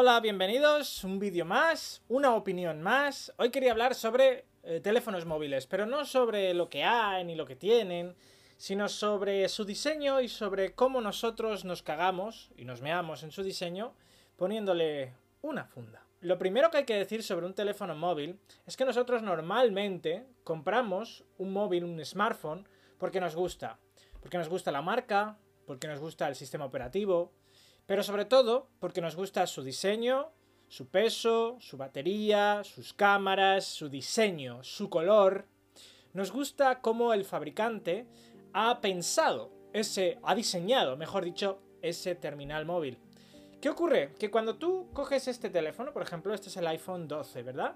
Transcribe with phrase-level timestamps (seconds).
[0.00, 3.32] Hola, bienvenidos, un vídeo más, una opinión más.
[3.36, 7.44] Hoy quería hablar sobre eh, teléfonos móviles, pero no sobre lo que hay ni lo
[7.44, 8.14] que tienen,
[8.56, 13.42] sino sobre su diseño y sobre cómo nosotros nos cagamos y nos meamos en su
[13.42, 13.92] diseño
[14.36, 16.06] poniéndole una funda.
[16.20, 21.24] Lo primero que hay que decir sobre un teléfono móvil es que nosotros normalmente compramos
[21.38, 22.68] un móvil, un smartphone,
[22.98, 23.80] porque nos gusta.
[24.20, 27.32] Porque nos gusta la marca, porque nos gusta el sistema operativo,
[27.88, 30.30] pero sobre todo porque nos gusta su diseño,
[30.68, 35.46] su peso, su batería, sus cámaras, su diseño, su color.
[36.12, 38.06] Nos gusta cómo el fabricante
[38.52, 42.98] ha pensado ese, ha diseñado, mejor dicho, ese terminal móvil.
[43.58, 44.12] ¿Qué ocurre?
[44.18, 47.74] Que cuando tú coges este teléfono, por ejemplo, este es el iPhone 12, ¿verdad?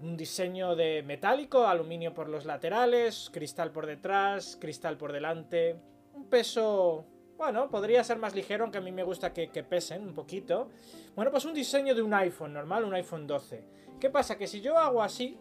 [0.00, 5.76] Un diseño de metálico, aluminio por los laterales, cristal por detrás, cristal por delante,
[6.14, 7.06] un peso
[7.40, 10.68] bueno, podría ser más ligero, aunque a mí me gusta que, pesen un poquito.
[11.16, 13.64] Bueno, pues un diseño de un iPhone normal, un iPhone 12.
[13.98, 14.36] ¿Qué pasa?
[14.36, 15.38] Que si yo hago así,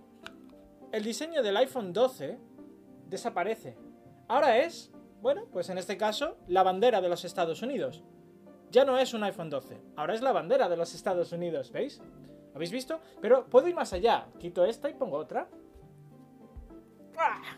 [0.93, 2.39] el diseño del iPhone 12
[3.05, 3.75] desaparece.
[4.29, 8.01] Ahora es, bueno, pues en este caso, la bandera de los Estados Unidos.
[8.71, 12.01] Ya no es un iPhone 12, ahora es la bandera de los Estados Unidos, ¿veis?
[12.55, 13.01] ¿Habéis visto?
[13.19, 14.27] Pero puedo ir más allá.
[14.39, 15.49] Quito esta y pongo otra.
[17.17, 17.57] ¡Ah!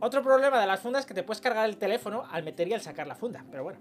[0.00, 2.74] Otro problema de las fundas es que te puedes cargar el teléfono al meter y
[2.74, 3.80] al sacar la funda, pero bueno.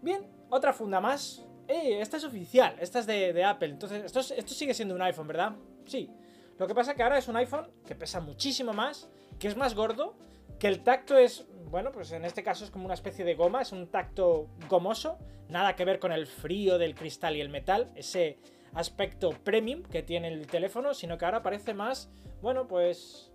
[0.00, 1.44] Bien, otra funda más.
[1.68, 2.00] ¡Eh!
[2.00, 3.68] Esta es oficial, esta es de, Apple.
[3.68, 5.52] Entonces, esto, esto sigue siendo un iPhone, ¿verdad?
[5.86, 6.10] Sí.
[6.58, 9.56] Lo que pasa es que ahora es un iPhone que pesa muchísimo más, que es
[9.56, 10.16] más gordo,
[10.58, 13.62] que el tacto es, bueno, pues en este caso es como una especie de goma,
[13.62, 17.90] es un tacto gomoso, nada que ver con el frío del cristal y el metal,
[17.94, 18.38] ese
[18.74, 23.31] aspecto premium que tiene el teléfono, sino que ahora parece más, bueno, pues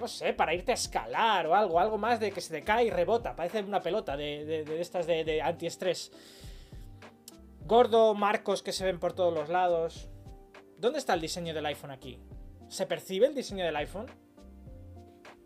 [0.00, 2.86] no sé, para irte a escalar o algo, algo más de que se te cae
[2.86, 6.12] y rebota, parece una pelota de, estas de, de antiestrés.
[7.60, 10.08] Gordo, marcos que se ven por todos los lados.
[10.78, 12.18] ¿Dónde está el diseño del iPhone aquí?
[12.68, 14.06] ¿Se percibe el diseño del iPhone?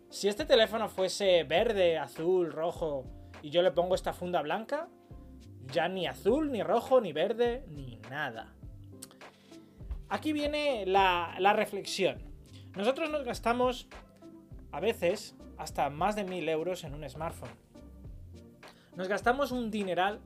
[0.09, 3.05] Si este teléfono fuese verde, azul, rojo
[3.41, 4.89] y yo le pongo esta funda blanca,
[5.71, 8.53] ya ni azul, ni rojo, ni verde, ni nada.
[10.09, 12.21] Aquí viene la, la reflexión.
[12.75, 13.87] Nosotros nos gastamos
[14.71, 17.51] a veces hasta más de 1000 euros en un smartphone.
[18.95, 20.19] Nos gastamos un dineral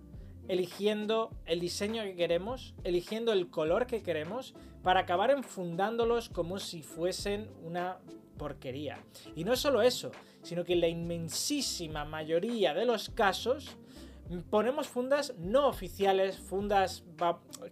[0.47, 6.81] eligiendo el diseño que queremos, eligiendo el color que queremos, para acabar enfundándolos como si
[6.83, 7.97] fuesen una
[8.37, 8.99] porquería.
[9.35, 10.11] Y no solo eso,
[10.43, 13.77] sino que en la inmensísima mayoría de los casos
[14.49, 17.03] ponemos fundas no oficiales, fundas,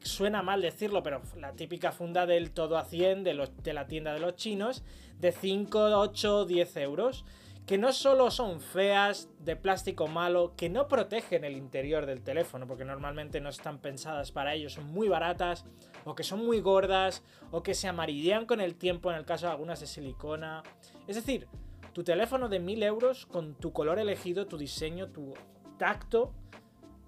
[0.01, 4.19] suena mal decirlo, pero la típica funda del todo a 100 de, la tienda de
[4.19, 4.83] los chinos,
[5.19, 7.25] de 5, 8, 10 euros,
[7.65, 12.67] que no solo son feas, de plástico malo, que no protegen el interior del teléfono,
[12.67, 15.65] porque normalmente no están pensadas para ello, son muy baratas,
[16.03, 19.45] o que son muy gordas, o que se amarillean con el tiempo en el caso
[19.45, 20.61] de algunas de silicona.
[21.07, 21.47] Es decir,
[21.93, 25.33] tu teléfono de 1000 euros con tu color elegido, tu diseño, tu
[25.77, 26.33] tacto,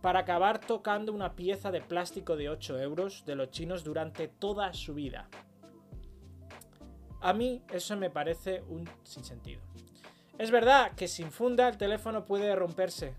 [0.06, 4.72] para acabar tocando una pieza de plástico de 8 euros de los chinos durante toda
[4.72, 5.28] su vida.
[7.22, 9.64] A mí eso me parece un sinsentido.
[10.38, 13.16] Es verdad que sin funda el teléfono puede romperse.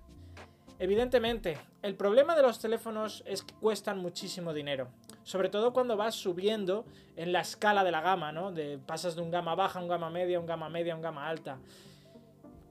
[0.78, 4.86] Evidentemente, el problema de los teléfonos es que cuestan muchísimo dinero.
[5.24, 6.84] Sobre todo cuando vas subiendo
[7.16, 8.52] en la escala de la gama, ¿no?
[8.52, 11.28] De, pasas de un gama baja a un gama media, un gama media, un gama
[11.28, 11.58] alta.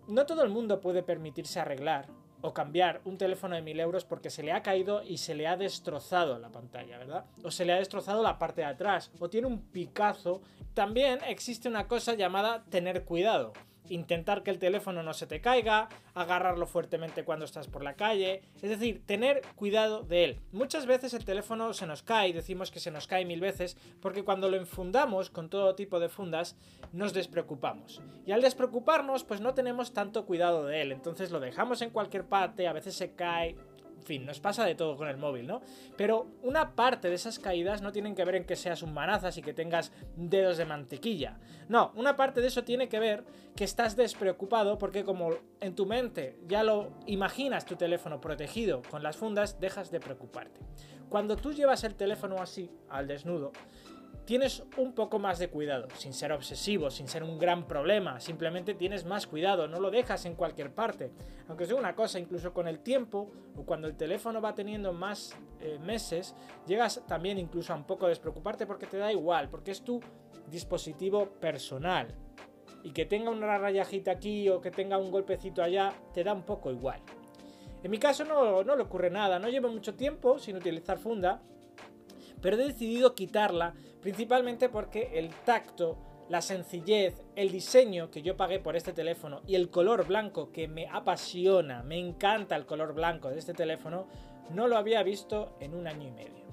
[0.08, 2.08] No todo el mundo puede permitirse arreglar
[2.46, 5.48] o cambiar un teléfono de 1000 euros porque se le ha caído y se le
[5.48, 7.26] ha destrozado la pantalla, ¿verdad?
[7.44, 10.42] O se le ha destrozado la parte de atrás, o tiene un picazo.
[10.76, 13.54] También existe una cosa llamada tener cuidado
[13.90, 18.42] intentar que el teléfono no se te caiga, agarrarlo fuertemente cuando estás por la calle,
[18.62, 20.40] es decir, tener cuidado de él.
[20.52, 24.24] Muchas veces el teléfono se nos cae, decimos que se nos cae mil veces, porque
[24.24, 26.56] cuando lo enfundamos con todo tipo de fundas,
[26.92, 28.02] nos despreocupamos.
[28.26, 32.26] Y al despreocuparnos, pues no tenemos tanto cuidado de él, entonces lo dejamos en cualquier
[32.26, 33.56] parte, a veces se cae,
[34.06, 35.62] fin, nos pasa de todo con el móvil, ¿no?
[35.98, 39.38] Pero una parte de esas caídas no tienen que ver en que seas un manazas
[39.38, 41.40] y que tengas dedos de mantequilla.
[41.68, 43.26] No, una parte de eso tiene que ver
[43.56, 49.04] que estás despreocupado porque como en tu mente ya lo imaginas tu teléfono protegido con
[49.04, 50.62] las fundas, dejas de preocuparte.
[51.10, 53.52] Cuando tú llevas el teléfono así, al desnudo,
[54.26, 58.74] tienes un poco más de cuidado, sin ser obsesivo, sin ser un gran problema, simplemente
[58.74, 61.12] tienes más cuidado, no lo dejas en cualquier parte.
[61.48, 65.38] Aunque sea una cosa, incluso con el tiempo o cuando el teléfono va teniendo más
[65.62, 66.36] eh, meses,
[66.66, 70.02] llegas también incluso a un poco despreocuparte porque te da igual, porque es tu
[70.48, 72.08] dispositivo personal.
[72.84, 76.44] Y que tenga una rayajita aquí o que tenga un golpecito allá, te da un
[76.44, 77.02] poco igual.
[77.84, 81.42] En mi caso no, no le ocurre nada, no llevo mucho tiempo sin utilizar funda,
[82.46, 85.98] pero he decidido quitarla principalmente porque el tacto,
[86.30, 90.68] la sencillez, el diseño que yo pagué por este teléfono y el color blanco que
[90.68, 94.08] me apasiona, me encanta el color blanco de este teléfono,
[94.52, 96.46] no lo había visto en un año y medio.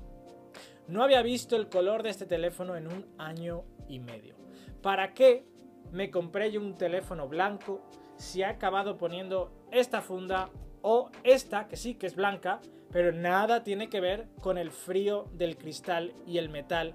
[0.88, 4.36] No había visto el color de este teléfono en un año y medio.
[4.80, 5.44] ¿Para qué
[5.90, 7.82] me compré yo un teléfono blanco
[8.16, 10.48] si he acabado poniendo esta funda
[10.82, 12.61] o esta, que sí que es blanca,
[12.93, 16.94] pero nada tiene que ver con el frío del cristal y el metal,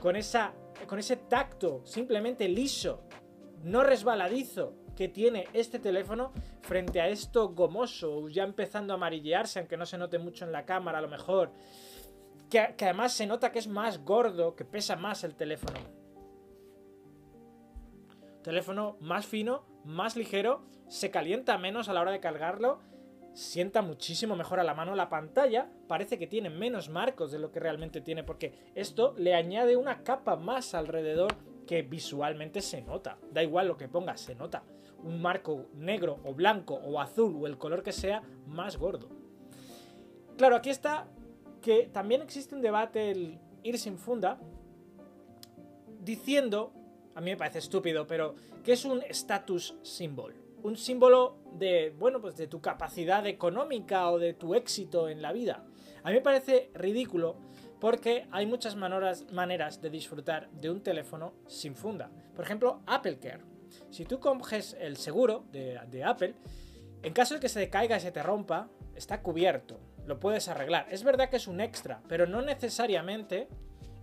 [0.00, 0.52] con, esa,
[0.86, 3.02] con ese tacto simplemente liso,
[3.64, 9.76] no resbaladizo que tiene este teléfono frente a esto gomoso, ya empezando a amarillearse, aunque
[9.76, 11.52] no se note mucho en la cámara a lo mejor,
[12.50, 15.78] que, que además se nota que es más gordo, que pesa más el teléfono.
[18.42, 22.80] Teléfono más fino, más ligero, se calienta menos a la hora de cargarlo
[23.38, 27.52] sienta muchísimo mejor a la mano la pantalla, parece que tiene menos marcos de lo
[27.52, 33.16] que realmente tiene, porque esto le añade una capa más alrededor que visualmente se nota.
[33.32, 34.64] Da igual lo que pongas, se nota.
[35.04, 39.08] Un marco negro o blanco o azul o el color que sea más gordo.
[40.36, 41.06] Claro, aquí está
[41.62, 44.40] que también existe un debate el ir sin funda
[46.00, 46.72] diciendo,
[47.14, 52.20] a mí me parece estúpido, pero que es un status symbol un símbolo de, bueno,
[52.20, 55.64] pues de tu capacidad económica o de tu éxito en la vida.
[56.02, 57.36] A mí me parece ridículo
[57.80, 62.10] porque hay muchas maneras, de disfrutar de un teléfono sin funda.
[62.34, 63.44] Por ejemplo, Apple Care.
[63.90, 66.34] Si tú coges el seguro de, de Apple,
[67.02, 70.86] en caso de que se caiga y se te rompa, está cubierto, lo puedes arreglar.
[70.90, 73.48] Es verdad que es un extra, pero no necesariamente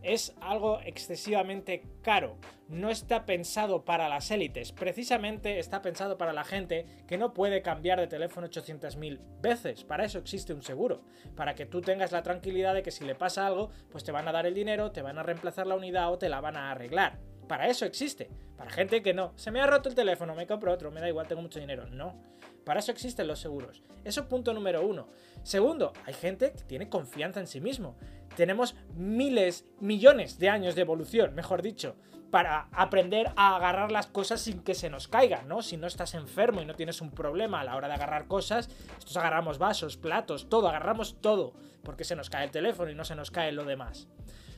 [0.05, 2.37] es algo excesivamente caro.
[2.67, 7.61] No está pensado para las élites, precisamente está pensado para la gente que no puede
[7.61, 9.83] cambiar de teléfono 800.000 veces.
[9.83, 11.01] Para eso existe un seguro,
[11.35, 14.27] para que tú tengas la tranquilidad de que si le pasa algo, pues te van
[14.27, 16.71] a dar el dinero, te van a reemplazar la unidad o te la van a
[16.71, 17.19] arreglar.
[17.47, 18.29] Para eso existe.
[18.57, 19.33] Para gente que no.
[19.35, 21.85] Se me ha roto el teléfono, me compro otro, me da igual, tengo mucho dinero.
[21.87, 22.15] No.
[22.63, 23.83] Para eso existen los seguros.
[24.03, 25.07] Eso es punto número uno.
[25.45, 27.95] Segundo, hay gente que tiene confianza en sí mismo.
[28.35, 31.95] Tenemos miles, millones de años de evolución, mejor dicho,
[32.31, 35.61] para aprender a agarrar las cosas sin que se nos caigan, ¿no?
[35.61, 38.69] Si no estás enfermo y no tienes un problema a la hora de agarrar cosas,
[38.97, 41.53] estos agarramos vasos, platos, todo, agarramos todo,
[41.83, 44.07] porque se nos cae el teléfono y no se nos cae lo demás.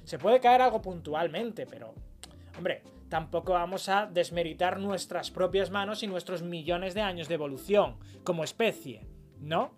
[0.06, 1.94] Se puede caer algo puntualmente, pero
[2.58, 7.98] Hombre, tampoco vamos a desmeritar nuestras propias manos y nuestros millones de años de evolución
[8.24, 9.06] como especie,
[9.40, 9.76] ¿no?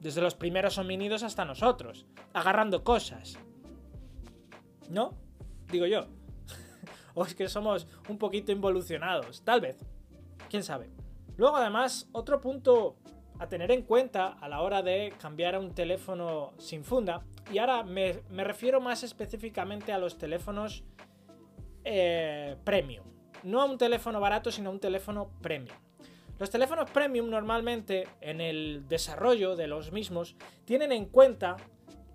[0.00, 3.38] Desde los primeros homínidos hasta nosotros, agarrando cosas.
[4.88, 5.14] ¿No?
[5.70, 6.06] Digo yo.
[7.14, 9.78] o es que somos un poquito involucionados, tal vez.
[10.48, 10.90] ¿Quién sabe?
[11.36, 12.96] Luego además, otro punto
[13.38, 17.58] a tener en cuenta a la hora de cambiar a un teléfono sin funda, y
[17.58, 20.84] ahora me, me refiero más específicamente a los teléfonos
[21.84, 23.04] eh, premium.
[23.42, 25.76] No a un teléfono barato, sino a un teléfono premium.
[26.40, 31.58] Los teléfonos premium normalmente en el desarrollo de los mismos tienen en cuenta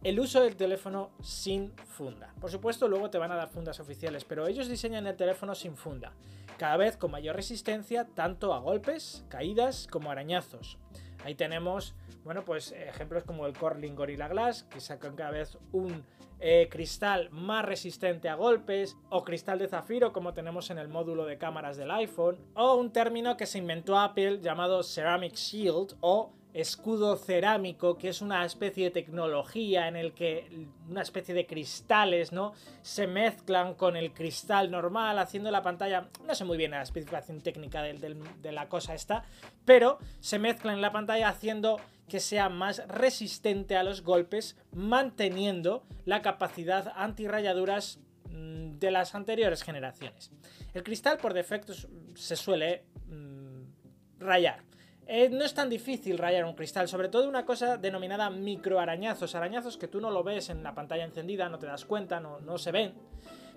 [0.02, 2.34] el uso del teléfono sin funda.
[2.42, 5.78] Por supuesto, luego te van a dar fundas oficiales, pero ellos diseñan el teléfono sin
[5.78, 6.12] funda,
[6.58, 10.80] cada vez con mayor resistencia tanto a golpes, caídas como arañazos.
[11.26, 16.06] Ahí tenemos, bueno, pues ejemplos como el Corling Gorilla Glass, que sacan cada vez un
[16.40, 21.26] eh, cristal más resistente a golpes, o cristal de zafiro como tenemos en el módulo
[21.26, 26.32] de cámaras del iPhone, o un término que se inventó Apple llamado Ceramic Shield o
[26.56, 30.48] escudo cerámico, que es una especie de tecnología en el que
[30.90, 32.54] una especie de cristales, ¿no?
[32.82, 37.42] Se mezclan con el cristal normal, haciendo la pantalla, no sé muy bien la especificación
[37.42, 39.26] técnica de, la cosa esta,
[39.66, 45.84] pero se mezclan en la pantalla haciendo que sea más resistente a los golpes, manteniendo
[46.06, 50.32] la capacidad antirrayaduras mm, de las anteriores generaciones.
[50.74, 51.74] El cristal por defecto
[52.14, 54.64] se suele mm, rayar
[55.08, 59.78] eh, no es tan difícil rayar un cristal, sobre todo una cosa denominada microarañazos, arañazos
[59.78, 62.58] que tú no lo ves en la pantalla encendida, no te das cuenta, no, no
[62.58, 62.94] se ven,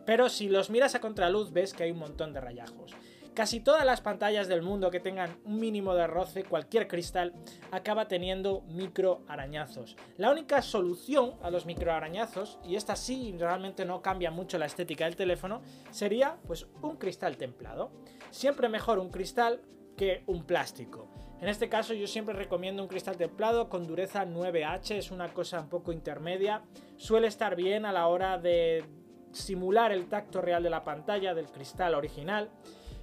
[0.04, 2.94] pero si los miras a contraluz ves que hay un montón de rayajos.
[3.38, 7.34] Casi todas las pantallas del mundo que tengan un mínimo de roce, cualquier cristal,
[7.70, 9.96] acaba teniendo microarañazos.
[10.16, 15.04] La única solución a los microarañazos, y esta sí realmente no cambia mucho la estética
[15.04, 15.62] del teléfono,
[15.92, 17.92] sería pues un cristal templado.
[18.30, 19.62] Siempre mejor un cristal
[19.96, 21.08] que un plástico.
[21.40, 25.60] En este caso yo siempre recomiendo un cristal templado con dureza 9H, es una cosa
[25.60, 26.62] un poco intermedia,
[26.96, 28.84] suele estar bien a la hora de
[29.30, 32.50] simular el tacto real de la pantalla del cristal original.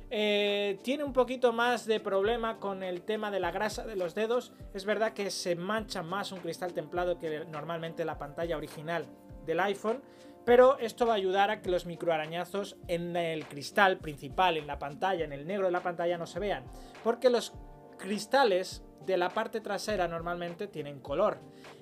[0.10, 4.14] Eh, tiene un poquito más de problema con el tema de la grasa de los
[4.14, 4.54] dedos.
[4.74, 9.06] Es verdad que se mancha más un cristal templado que normalmente la pantalla original
[9.46, 10.02] del iPhone,
[10.46, 14.78] pero esto va a ayudar a que los microarañazos en el cristal principal, en la
[14.78, 16.66] pantalla, en el negro de la pantalla no se vean,
[17.04, 17.54] porque los
[17.98, 21.38] cristales de la parte trasera normalmente tienen color.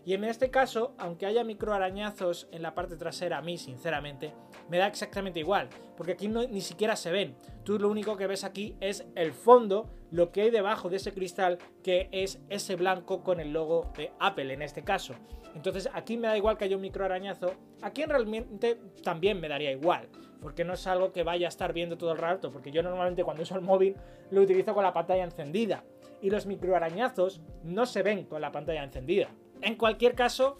[0.06, 4.34] Y en este caso, aunque haya microarañazos en la parte trasera, a mí sinceramente
[4.70, 7.36] me da exactamente igual, porque aquí no, ni siquiera se ven.
[7.64, 11.14] Tú lo único que ves aquí es el fondo, lo que hay debajo de ese
[11.14, 15.14] cristal, que es ese blanco con el logo de Apple en este caso.
[15.56, 20.10] Entonces aquí me da igual que haya un microarañazo, aquí realmente también me daría igual,
[20.42, 23.24] porque no es algo que vaya a estar viendo todo el rato, porque yo normalmente
[23.24, 23.96] cuando uso el móvil
[24.32, 25.84] lo utilizo con la pantalla encendida
[26.24, 29.30] y los microarañazos no se ven con la pantalla encendida.
[29.62, 30.58] En cualquier caso,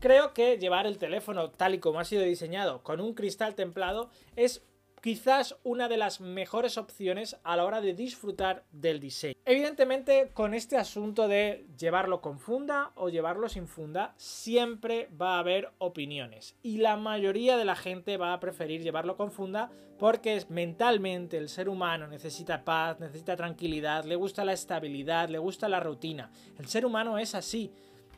[0.00, 4.10] creo que llevar el teléfono tal y como ha sido diseñado con un cristal templado
[4.36, 4.66] es
[5.04, 9.34] quizás una de las mejores opciones a la hora de disfrutar del diseño.
[9.44, 15.40] Evidentemente, con este asunto de llevarlo con funda o llevarlo sin funda, siempre va a
[15.40, 16.56] haber opiniones.
[16.62, 21.50] Y la mayoría de la gente va a preferir llevarlo con funda porque mentalmente el
[21.50, 26.32] ser humano necesita paz, necesita tranquilidad, le gusta la estabilidad, le gusta la rutina.
[26.58, 27.70] El ser humano es así.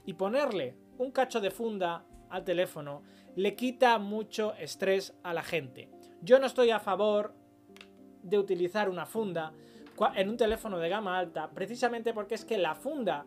[0.05, 3.03] Y ponerle un cacho de funda al teléfono
[3.35, 5.96] le quita mucho estrés a la gente.
[6.27, 7.35] Yo no estoy a favor
[8.21, 9.53] de utilizar una funda
[10.17, 13.27] en un teléfono de gama alta, precisamente porque es que la funda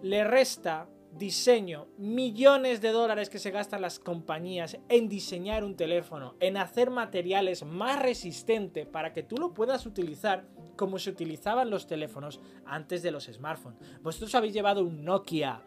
[0.00, 6.34] le resta diseño, millones de dólares que se gastan las compañías en diseñar un teléfono,
[6.40, 11.86] en hacer materiales más resistentes para que tú lo puedas utilizar como se utilizaban los
[11.86, 13.80] teléfonos antes de los smartphones.
[14.00, 15.60] ¿Vosotros habéis llevado un Nokia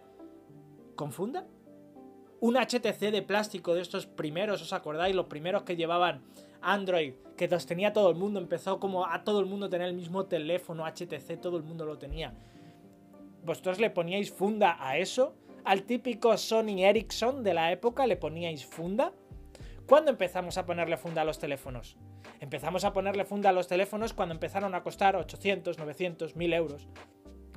[0.95, 1.45] con funda?
[2.41, 5.15] Un HTC de plástico de estos primeros, ¿os acordáis?
[5.15, 6.24] Los primeros que llevaban
[6.60, 9.93] Android, que los tenía todo el mundo, empezó como a todo el mundo tener el
[9.93, 12.33] mismo teléfono HTC, todo el mundo lo tenía.
[13.45, 15.36] ¿Vosotros le poníais funda a eso?
[15.63, 19.13] ¿Al típico Sony Ericsson de la época le poníais funda?
[19.88, 21.95] ¿Cuándo empezamos a ponerle funda a los teléfonos?
[22.39, 26.88] Empezamos a ponerle funda a los teléfonos cuando empezaron a costar 800, 900, 1000 euros.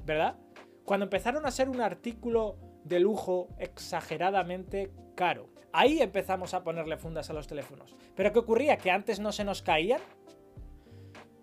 [0.05, 0.37] ¿Verdad?
[0.85, 5.49] Cuando empezaron a ser un artículo de lujo exageradamente caro.
[5.73, 7.97] Ahí empezamos a ponerle fundas a los teléfonos.
[8.15, 8.77] ¿Pero qué ocurría?
[8.77, 10.01] ¿Que antes no se nos caían?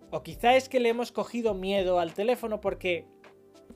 [0.10, 3.08] O quizá es que le hemos cogido miedo al teléfono porque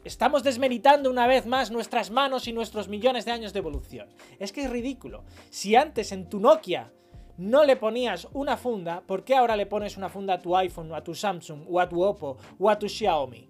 [0.03, 4.10] estamos desmeritando una vez más nuestras manos y nuestros millones de años de evolución.
[4.39, 5.25] Es que es ridículo.
[5.50, 6.93] Si antes en tu Nokia
[7.38, 10.91] no le ponías una funda, ¿por qué ahora le pones una funda a tu iPhone
[10.91, 13.50] o a tu Samsung o a tu Oppo o a tu Xiaomi?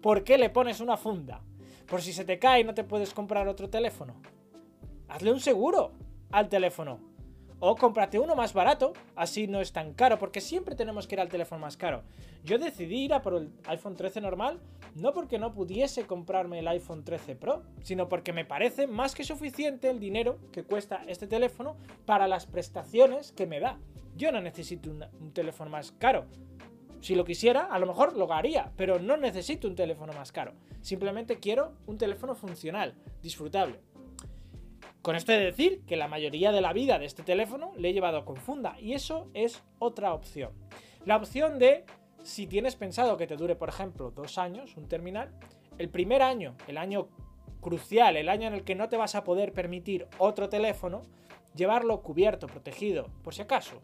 [0.00, 1.42] ¿Por qué le pones una funda?
[1.88, 4.14] Por si se te cae y no te puedes comprar otro teléfono.
[5.08, 5.92] Hazle un seguro
[6.30, 7.00] al teléfono.
[7.60, 11.20] O cómprate uno más barato, así no es tan caro, porque siempre tenemos que ir
[11.20, 12.04] al teléfono más caro.
[12.44, 14.60] Yo decidí ir a por el iPhone 13 normal,
[14.94, 19.24] no porque no pudiese comprarme el iPhone 13 Pro, sino porque me parece más que
[19.24, 21.76] suficiente el dinero que cuesta este teléfono
[22.06, 23.78] para las prestaciones que me da.
[24.14, 26.26] Yo no necesito un, teléfono más caro.
[27.00, 30.52] Si lo quisiera, a lo mejor lo haría, pero no necesito un teléfono más caro.
[30.80, 33.80] Simplemente quiero un teléfono funcional, disfrutable.
[35.02, 37.90] Con esto he de decir que la mayoría de la vida de este teléfono le
[37.90, 40.52] he llevado con funda y eso es otra opción.
[41.04, 41.84] La opción de,
[42.22, 45.32] si tienes pensado que te dure, por ejemplo, dos años, un terminal,
[45.78, 47.08] el primer año, el año
[47.60, 51.02] crucial, el año en el que no te vas a poder permitir otro teléfono,
[51.54, 53.80] llevarlo cubierto, protegido, por si acaso,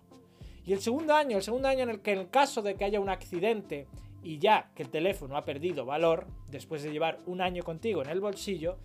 [0.65, 2.85] y el segundo año, el segundo año en el que en el caso de que
[2.85, 3.87] haya un accidente
[4.23, 8.09] y ya que el teléfono ha perdido valor, después de llevar un año contigo en
[8.09, 8.79] el bolsillo,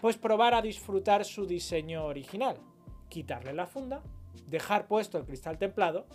[0.00, 2.56] pues probar a disfrutar su diseño original.
[3.08, 4.02] Quitarle la funda,
[4.46, 6.06] dejar puesto el cristal templado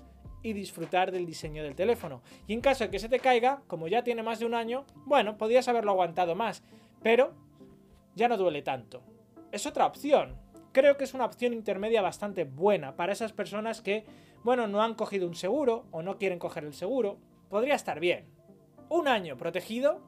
[0.41, 2.21] y disfrutar del diseño del teléfono.
[2.47, 4.85] Y en caso de que se te caiga, como ya tiene más de un año,
[5.05, 6.63] bueno, podrías haberlo aguantado más,
[7.03, 7.33] pero
[8.15, 9.01] ya no duele tanto.
[9.51, 10.37] Es otra opción.
[10.71, 14.05] Creo que es una opción intermedia bastante buena para esas personas que
[14.43, 18.25] bueno, no han cogido un seguro o no quieren coger el seguro, podría estar bien.
[18.89, 20.01] Un año protegido,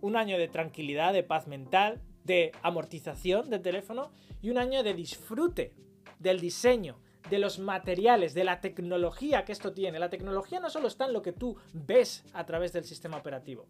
[0.00, 4.94] un año de tranquilidad, de paz mental, de amortización del teléfono y un año de
[4.94, 5.74] disfrute
[6.18, 9.98] del diseño, de los materiales, de la tecnología que esto tiene.
[9.98, 13.66] La tecnología no solo está en lo que tú ves a través del sistema operativo.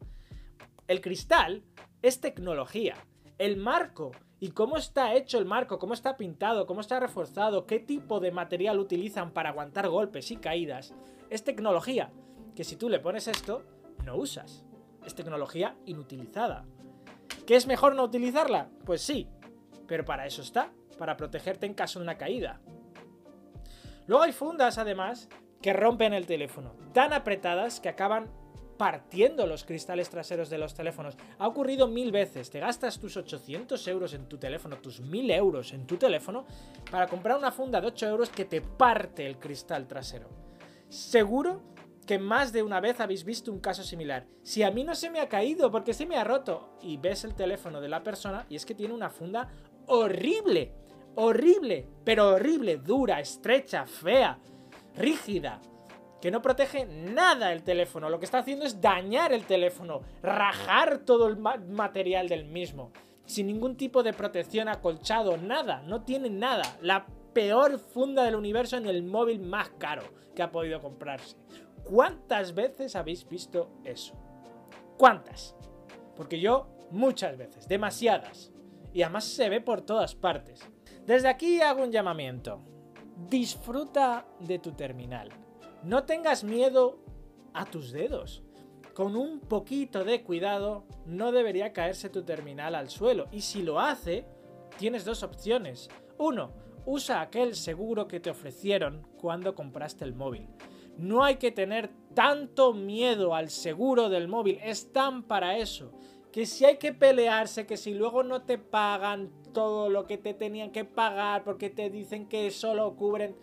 [0.87, 1.63] El cristal
[2.03, 2.95] es tecnología.
[3.39, 7.79] El marco y cómo está hecho el marco, cómo está pintado, cómo está reforzado, qué
[7.79, 10.95] tipo de material utilizan para aguantar golpes y caídas,
[11.31, 12.13] es tecnología
[12.55, 13.63] que si tú le pones esto,
[14.05, 14.65] no usas.
[15.05, 16.65] Es tecnología inutilizada.
[17.47, 18.71] ¿Qué es mejor no utilizarla?
[18.85, 19.29] Pues sí,
[19.87, 22.61] pero para eso está, para protegerte en caso de una caída.
[24.07, 25.29] Luego hay fundas, además,
[25.61, 28.31] que rompen el teléfono, tan apretadas que acaban
[28.77, 31.17] partiendo los cristales traseros de los teléfonos.
[31.39, 32.51] Ha ocurrido mil veces.
[32.51, 36.47] Te gastas tus 800 euros en tu teléfono, tus 1000 euros en tu teléfono,
[36.91, 40.29] para comprar una funda de 8 euros que te parte el cristal trasero.
[40.89, 41.63] Seguro
[42.07, 44.27] que más de una vez habéis visto un caso similar.
[44.43, 47.25] Si a mí no se me ha caído porque se me ha roto y ves
[47.25, 49.49] el teléfono de la persona y es que tiene una funda
[49.87, 50.73] horrible,
[51.15, 54.39] horrible, pero horrible, dura, estrecha, fea,
[54.95, 55.61] rígida
[56.25, 58.09] que no protege nada el teléfono.
[58.09, 62.93] Lo que está haciendo es dañar el teléfono, rajar todo el material del mismo.
[63.27, 66.79] Sin ningún tipo de protección acolchado, nada, no tiene nada.
[66.81, 67.05] La
[67.35, 70.03] peor funda del universo en el móvil más caro
[70.35, 71.37] que ha podido comprarse.
[71.85, 74.15] ¿Cuántas veces habéis visto eso?
[74.97, 75.55] ¿Cuántas?
[76.17, 78.51] Porque yo muchas veces, demasiadas.
[78.95, 80.67] Y además se ve por todas partes.
[81.05, 82.63] Desde aquí hago un llamamiento.
[83.29, 85.44] Disfruta de tu terminal
[85.85, 86.99] no tengas miedo
[87.53, 88.43] a tus dedos.
[88.95, 93.27] Con un poquito de cuidado no debería caerse tu terminal al suelo.
[93.33, 94.25] Y si lo hace,
[94.79, 95.91] tienes dos opciones.
[96.17, 96.53] Uno,
[96.87, 100.49] usa aquel seguro que te ofrecieron cuando compraste el móvil.
[100.97, 105.93] No hay que tener tanto miedo al seguro del móvil, están para eso.
[106.33, 110.35] Que si hay que pelearse, que si luego no te pagan todo lo que te
[110.35, 113.37] tenían que pagar porque te dicen que solo cubren...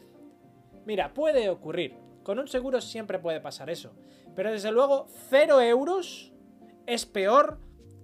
[0.85, 3.93] Mira, puede ocurrir, con un seguro siempre puede pasar eso.
[4.35, 6.31] Pero desde luego, 0 euros
[6.85, 7.59] es peor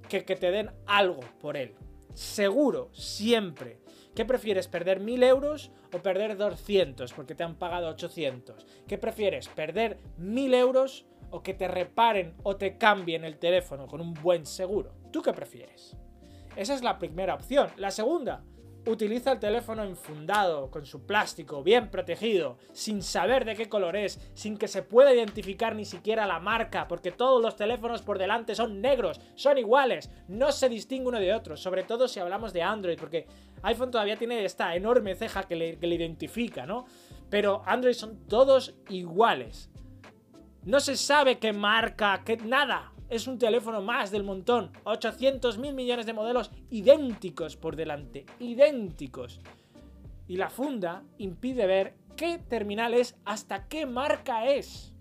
[0.09, 1.75] que que te den algo por él.
[2.13, 3.79] Seguro, siempre.
[4.15, 8.65] ¿Qué prefieres, perder 1000 euros o perder 200 porque te han pagado 800?
[8.87, 14.01] ¿Qué prefieres, perder 1000 euros o que te reparen o te cambien el teléfono con
[14.01, 14.95] un buen seguro?
[15.11, 15.95] ¿Tú qué prefieres?
[16.55, 17.69] Esa es la primera opción.
[17.77, 18.43] La segunda,
[18.87, 24.19] utiliza el teléfono enfundado, con su plástico bien protegido, sin saber de qué color es,
[24.33, 28.55] sin que se pueda identificar ni siquiera la marca, porque todos los teléfonos por delante
[28.55, 32.63] son negros, son iguales, no se distingue uno de otro, sobre todo si hablamos de
[32.63, 33.27] Android, porque
[33.63, 36.85] iPhone todavía tiene esta enorme ceja que le, que le identifica, ¿no?
[37.29, 39.69] Pero Android son todos iguales.
[40.63, 44.71] No se sabe qué marca, qué nada es un teléfono más del montón.
[44.83, 48.25] 800 mil millones de modelos idénticos por delante.
[48.39, 49.39] Idénticos.
[50.27, 54.93] Y la funda impide ver qué terminal es, hasta qué marca es.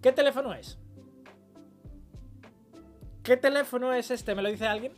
[0.00, 0.78] ¿Qué teléfono es?
[3.22, 4.34] ¿Qué teléfono es este?
[4.34, 4.92] ¿Me lo dice alguien?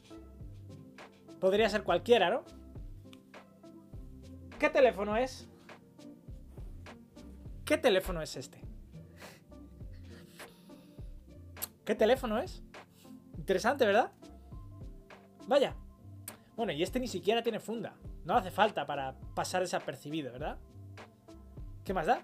[1.41, 2.43] Podría ser cualquiera, ¿no?
[4.59, 5.49] ¿Qué teléfono es?
[7.65, 8.66] ¿Qué teléfono es este?
[11.87, 12.63] ¿Qué teléfono es?
[13.39, 14.13] Interesante, ¿verdad?
[15.47, 15.75] Vaya.
[16.55, 17.95] Bueno, y este ni siquiera tiene funda.
[18.25, 20.59] No hace falta para pasar desapercibido, ¿verdad?
[21.85, 22.21] ¿Qué más da?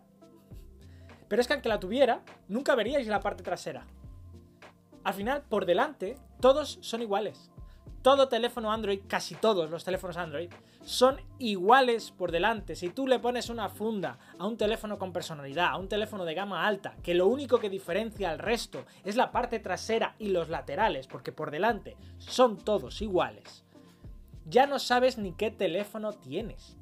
[1.28, 3.86] Pero es que aunque la tuviera, nunca veríais la parte trasera.
[5.04, 7.52] Al final, por delante, todos son iguales
[8.02, 10.50] todo teléfono Android, casi todos los teléfonos Android,
[10.82, 12.74] son iguales por delante.
[12.74, 16.34] Si tú le pones una funda a un teléfono con personalidad, a un teléfono de
[16.34, 20.48] gama alta, que lo único que diferencia al resto es la parte trasera y los
[20.48, 23.64] laterales, porque por delante son todos iguales,
[24.46, 26.76] ya no sabes ni qué teléfono tienes.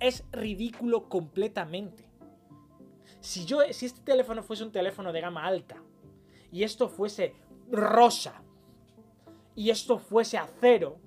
[0.00, 2.04] Es ridículo completamente.
[3.20, 5.76] Si, yo, si este teléfono fuese un teléfono de gama alta
[6.50, 7.34] y esto fuese
[7.70, 8.42] rosa,
[9.54, 10.98] y esto fuese a cero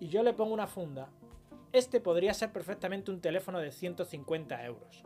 [0.00, 1.08] y yo le pongo una funda,
[1.72, 5.04] este podría ser perfectamente un teléfono de 150 euros.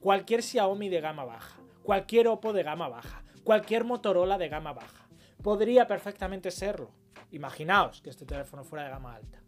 [0.00, 5.08] Cualquier Xiaomi de gama baja, cualquier Oppo de gama baja, cualquier Motorola de gama baja.
[5.42, 6.90] Podría perfectamente serlo.
[7.30, 9.42] Imaginaos que este teléfono fuera de gama alta.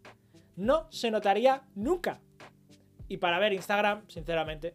[0.55, 2.19] No se notaría nunca.
[3.07, 4.73] Y para ver Instagram, sinceramente,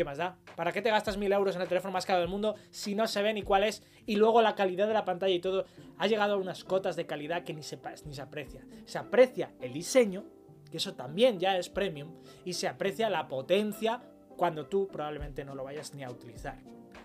[0.00, 0.38] ¿qué más da?
[0.56, 3.06] ¿Para qué te gastas mil euros en el teléfono más caro del mundo si no
[3.06, 3.82] se ve ni cuál es?
[4.06, 5.66] Y luego la calidad de la pantalla y todo
[5.98, 8.64] ha llegado a unas cotas de calidad que ni se, ni se aprecia.
[8.86, 10.24] Se aprecia el diseño,
[10.70, 12.14] que eso también ya es premium,
[12.46, 14.00] y se aprecia la potencia
[14.38, 16.56] cuando tú probablemente no lo vayas ni a utilizar.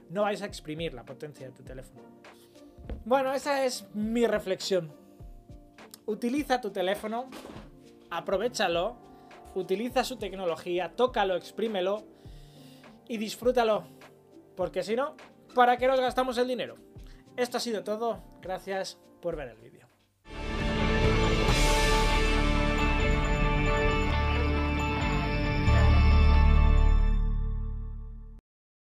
[0.10, 2.02] No vais a exprimir la potencia de tu teléfono.
[3.04, 4.90] Bueno, esa es mi reflexión.
[6.06, 7.30] Utiliza tu teléfono,
[8.10, 8.96] aprovechalo,
[9.54, 12.15] utiliza su tecnología, tócalo, exprímelo
[13.08, 13.88] y disfrútalo.
[14.56, 15.16] Porque si no,
[15.54, 16.76] ¿para qué nos gastamos el dinero?
[17.36, 18.24] Esto ha sido todo.
[18.42, 19.85] Gracias por ver el vídeo.